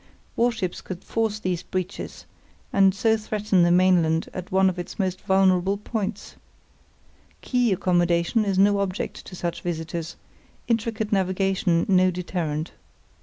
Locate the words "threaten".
3.17-3.61